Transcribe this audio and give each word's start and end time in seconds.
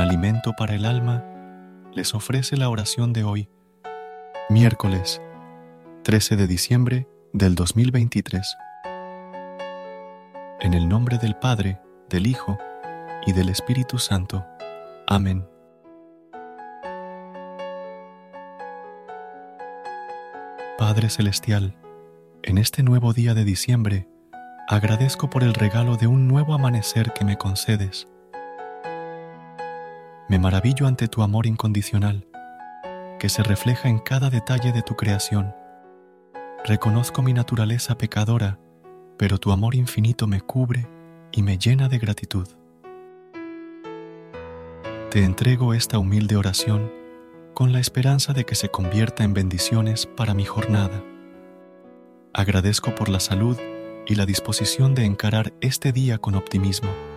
Alimento 0.00 0.54
para 0.54 0.74
el 0.74 0.84
alma 0.84 1.24
les 1.92 2.14
ofrece 2.14 2.56
la 2.56 2.68
oración 2.68 3.12
de 3.12 3.24
hoy, 3.24 3.48
miércoles 4.48 5.20
13 6.04 6.36
de 6.36 6.46
diciembre 6.46 7.08
del 7.32 7.54
2023. 7.54 8.56
En 10.60 10.74
el 10.74 10.88
nombre 10.88 11.18
del 11.18 11.36
Padre, 11.36 11.80
del 12.08 12.26
Hijo 12.26 12.58
y 13.26 13.32
del 13.32 13.50
Espíritu 13.50 13.98
Santo. 13.98 14.46
Amén. 15.06 15.46
Padre 20.78 21.10
Celestial, 21.10 21.76
en 22.42 22.56
este 22.56 22.82
nuevo 22.82 23.12
día 23.12 23.34
de 23.34 23.44
diciembre, 23.44 24.08
agradezco 24.66 25.28
por 25.28 25.42
el 25.42 25.52
regalo 25.52 25.96
de 25.96 26.06
un 26.06 26.26
nuevo 26.26 26.54
amanecer 26.54 27.12
que 27.12 27.26
me 27.26 27.36
concedes. 27.36 28.08
Me 30.30 30.38
maravillo 30.38 30.86
ante 30.86 31.08
tu 31.08 31.22
amor 31.22 31.46
incondicional, 31.46 32.24
que 33.18 33.28
se 33.28 33.42
refleja 33.42 33.88
en 33.88 33.98
cada 33.98 34.30
detalle 34.30 34.70
de 34.70 34.80
tu 34.80 34.94
creación. 34.94 35.52
Reconozco 36.64 37.20
mi 37.20 37.32
naturaleza 37.32 37.98
pecadora, 37.98 38.60
pero 39.18 39.38
tu 39.38 39.50
amor 39.50 39.74
infinito 39.74 40.28
me 40.28 40.40
cubre 40.40 40.86
y 41.32 41.42
me 41.42 41.58
llena 41.58 41.88
de 41.88 41.98
gratitud. 41.98 42.46
Te 45.10 45.24
entrego 45.24 45.74
esta 45.74 45.98
humilde 45.98 46.36
oración 46.36 46.92
con 47.52 47.72
la 47.72 47.80
esperanza 47.80 48.32
de 48.32 48.44
que 48.44 48.54
se 48.54 48.68
convierta 48.68 49.24
en 49.24 49.34
bendiciones 49.34 50.06
para 50.06 50.32
mi 50.32 50.44
jornada. 50.44 51.02
Agradezco 52.34 52.94
por 52.94 53.08
la 53.08 53.18
salud 53.18 53.58
y 54.06 54.14
la 54.14 54.26
disposición 54.26 54.94
de 54.94 55.06
encarar 55.06 55.54
este 55.60 55.90
día 55.90 56.18
con 56.18 56.36
optimismo. 56.36 57.09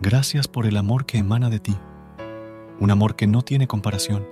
Gracias 0.00 0.48
por 0.48 0.66
el 0.66 0.76
amor 0.76 1.06
que 1.06 1.18
emana 1.18 1.50
de 1.50 1.60
ti, 1.60 1.76
un 2.80 2.90
amor 2.90 3.14
que 3.14 3.26
no 3.26 3.42
tiene 3.42 3.68
comparación. 3.68 4.26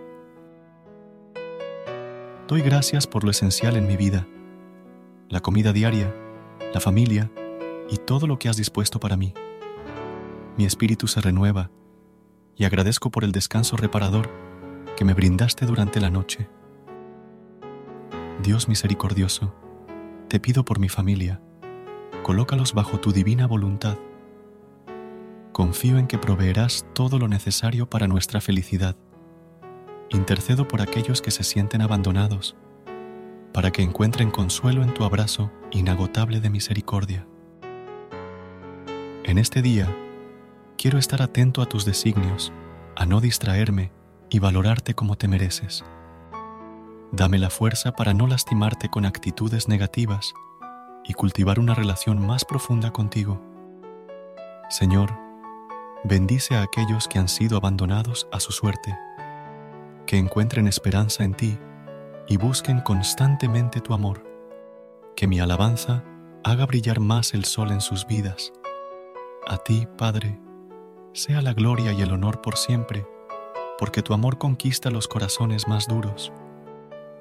Doy 2.49 2.63
gracias 2.63 3.07
por 3.07 3.25
lo 3.25 3.31
esencial 3.31 3.77
en 3.77 3.87
mi 3.87 3.97
vida, 3.97 4.27
la 5.29 5.41
comida 5.41 5.73
diaria, 5.73 6.15
la 6.75 6.81
familia 6.81 7.31
y 7.89 7.97
todo 7.97 8.27
lo 8.27 8.39
que 8.39 8.49
has 8.49 8.57
dispuesto 8.57 8.99
para 8.99 9.17
mí. 9.17 9.33
Mi 10.59 10.65
espíritu 10.65 11.07
se 11.07 11.21
renueva 11.21 11.71
y 12.57 12.65
agradezco 12.65 13.11
por 13.11 13.25
el 13.25 13.33
descanso 13.33 13.77
reparador 13.77 14.29
que 14.97 15.05
me 15.05 15.15
brindaste 15.15 15.65
durante 15.65 16.01
la 16.01 16.11
noche. 16.11 16.49
Dios 18.43 18.69
misericordioso, 18.69 19.55
te 20.29 20.41
pido 20.41 20.65
por 20.65 20.81
mi 20.81 20.89
familia, 20.89 21.41
colócalos 22.25 22.75
bajo 22.75 22.99
tu 22.99 23.13
divina 23.13 23.47
voluntad. 23.47 23.97
Confío 25.53 25.99
en 25.99 26.07
que 26.07 26.17
proveerás 26.17 26.87
todo 26.95 27.19
lo 27.19 27.29
necesario 27.29 27.89
para 27.89 28.09
nuestra 28.09 28.41
felicidad. 28.41 28.97
Intercedo 30.09 30.67
por 30.67 30.81
aquellos 30.81 31.21
que 31.21 31.31
se 31.31 31.45
sienten 31.45 31.83
abandonados, 31.83 32.57
para 33.53 33.71
que 33.71 33.83
encuentren 33.83 34.31
consuelo 34.31 34.83
en 34.83 34.95
tu 34.95 35.05
abrazo 35.05 35.53
inagotable 35.71 36.41
de 36.41 36.49
misericordia. 36.49 37.27
En 39.25 39.37
este 39.37 39.61
día, 39.61 39.95
quiero 40.79 40.99
estar 40.99 41.21
atento 41.21 41.61
a 41.61 41.67
tus 41.67 41.85
designios, 41.85 42.51
a 42.97 43.05
no 43.05 43.21
distraerme 43.21 43.93
y 44.31 44.39
valorarte 44.39 44.95
como 44.95 45.17
te 45.17 45.29
mereces. 45.29 45.85
Dame 47.13 47.39
la 47.39 47.51
fuerza 47.51 47.93
para 47.93 48.15
no 48.15 48.27
lastimarte 48.27 48.89
con 48.89 49.05
actitudes 49.05 49.69
negativas 49.69 50.33
y 51.05 51.13
cultivar 51.13 51.61
una 51.61 51.75
relación 51.75 52.27
más 52.27 52.47
profunda 52.47 52.91
contigo. 52.91 53.39
Señor, 54.71 55.32
bendice 56.05 56.57
a 56.57 56.63
aquellos 56.63 57.09
que 57.09 57.19
han 57.19 57.29
sido 57.29 57.57
abandonados 57.57 58.29
a 58.33 58.41
su 58.41 58.53
suerte, 58.53 58.97
que 60.07 60.19
encuentren 60.19 60.67
esperanza 60.67 61.25
en 61.25 61.35
ti 61.35 61.59
y 62.29 62.37
busquen 62.37 62.81
constantemente 62.81 63.81
tu 63.81 63.95
amor, 63.95 64.25
que 65.17 65.27
mi 65.27 65.41
alabanza 65.41 66.05
haga 66.45 66.67
brillar 66.67 67.01
más 67.01 67.35
el 67.35 67.45
sol 67.45 67.71
en 67.71 67.81
sus 67.81 68.07
vidas. 68.07 68.53
A 69.47 69.59
ti, 69.59 69.87
Padre, 69.97 70.41
sea 71.13 71.43
la 71.43 71.53
gloria 71.53 71.93
y 71.93 72.03
el 72.03 72.13
honor 72.13 72.41
por 72.41 72.57
siempre, 72.57 73.07
porque 73.79 74.03
tu 74.03 74.15
amor 74.15 74.39
conquista 74.39 74.91
los 74.91 75.09
corazones 75.09 75.69
más 75.69 75.87
duros 75.87 76.33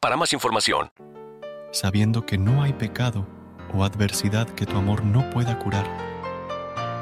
para 0.00 0.16
más 0.16 0.32
información. 0.32 0.90
Sabiendo 1.70 2.24
que 2.24 2.38
no 2.38 2.62
hay 2.62 2.72
pecado 2.72 3.26
o 3.74 3.84
adversidad 3.84 4.48
que 4.48 4.64
tu 4.64 4.76
amor 4.76 5.04
no 5.04 5.28
pueda 5.30 5.58
curar, 5.58 5.84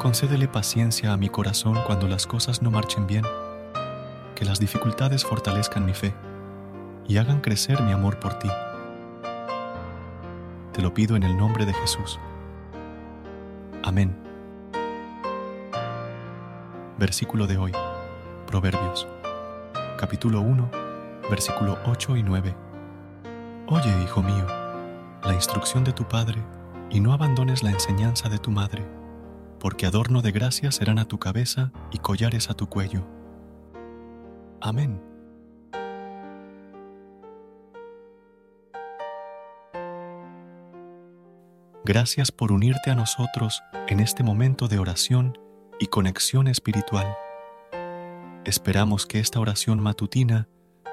concédele 0.01 0.49
paciencia 0.49 1.13
a 1.13 1.17
mi 1.17 1.29
corazón 1.29 1.79
cuando 1.87 2.09
las 2.09 2.27
cosas 2.27 2.61
no 2.63 2.71
marchen 2.71 3.07
bien, 3.07 3.25
que 4.35 4.45
las 4.45 4.59
dificultades 4.59 5.25
fortalezcan 5.25 5.85
mi 5.85 5.95
fe 5.95 6.15
y 7.07 7.19
hagan 7.19 7.41
crecer 7.41 7.81
mi 7.83 7.93
amor 7.93 8.19
por 8.19 8.39
ti. 8.39 8.49
Te 10.73 10.83
lo 10.83 10.93
pido 10.95 11.17
en 11.17 11.23
el 11.23 11.37
nombre 11.37 11.67
de 11.67 11.75
Jesús. 11.75 12.19
Amén. 13.85 14.17
Versículo 16.99 17.47
de 17.47 17.59
hoy. 17.59 17.73
Proverbios. 18.47 19.07
Capítulo 19.99 20.41
1 20.41 20.82
versículo 21.31 21.79
8 21.87 22.17
y 22.17 22.23
9. 22.23 22.55
Oye, 23.69 24.03
hijo 24.03 24.23
mío, 24.23 24.47
la 25.25 25.35
instrucción 25.35 25.85
de 25.85 25.93
tu 25.93 26.05
padre 26.05 26.43
y 26.91 27.01
no 27.01 27.13
abandones 27.13 27.63
la 27.63 27.71
enseñanza 27.71 28.29
de 28.29 28.39
tu 28.39 28.51
madre, 28.51 28.85
porque 29.59 29.87
adorno 29.87 30.21
de 30.21 30.33
gracia 30.33 30.73
serán 30.73 30.99
a 30.99 31.07
tu 31.07 31.19
cabeza 31.19 31.73
y 31.91 31.99
collares 31.99 32.51
a 32.51 32.55
tu 32.55 32.69
cuello. 32.69 33.07
Amén. 34.61 35.01
Gracias 41.85 42.31
por 42.31 42.53
unirte 42.53 42.91
a 42.91 42.95
nosotros 42.95 43.63
en 43.89 43.99
este 43.99 44.23
momento 44.23 44.69
de 44.69 44.79
oración 44.79 45.37
y 45.81 45.87
conexión 45.87 46.47
espiritual. 46.47 47.17
Esperamos 48.45 49.07
que 49.07 49.19
esta 49.19 49.41
oración 49.41 49.81
matutina 49.81 50.49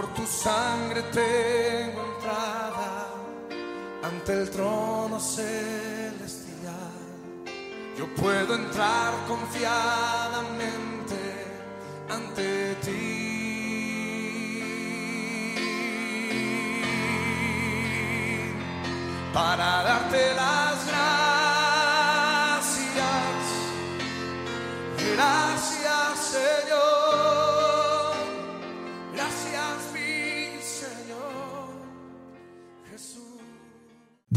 Por 0.00 0.14
tu 0.14 0.24
sangre 0.24 1.02
tengo 1.12 2.00
entrada 2.14 3.06
ante 4.02 4.32
el 4.32 4.48
trono 4.48 5.20
celestial. 5.20 6.72
Yo 7.98 8.06
puedo 8.14 8.54
entrar 8.54 9.12
confiadamente 9.28 11.18
ante 12.08 12.76
ti. 12.76 13.10
Para 19.34 19.79